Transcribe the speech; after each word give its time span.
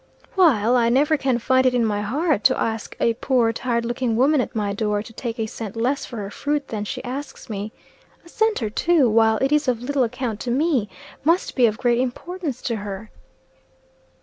"While 0.33 0.77
I 0.77 0.89
never 0.89 1.15
can 1.15 1.37
find 1.37 1.63
it 1.63 1.75
in 1.75 1.85
my 1.85 2.01
heart 2.01 2.43
to 2.45 2.59
ask 2.59 2.97
a 2.99 3.13
poor, 3.13 3.53
tired 3.53 3.85
looking 3.85 4.15
woman 4.15 4.41
at 4.41 4.55
my 4.55 4.73
door, 4.73 5.03
to 5.03 5.13
take 5.13 5.37
a 5.37 5.45
cent 5.45 5.75
less 5.75 6.05
for 6.05 6.17
her 6.17 6.31
fruit 6.31 6.69
than 6.69 6.85
she 6.85 7.03
asks 7.03 7.51
me. 7.51 7.71
A 8.25 8.29
cent 8.29 8.63
or 8.63 8.71
two, 8.71 9.07
while 9.07 9.37
it 9.41 9.51
is 9.51 9.67
of 9.67 9.79
little 9.83 10.03
account 10.03 10.39
to 10.39 10.49
me, 10.49 10.89
must 11.23 11.55
be 11.55 11.67
of 11.67 11.77
great 11.77 11.99
importance 11.99 12.63
to 12.63 12.77
her." 12.77 13.11